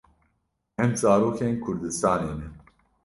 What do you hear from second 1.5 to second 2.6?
kurdistanê ne.